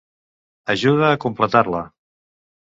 [0.75, 1.83] Ajuda a completar-la!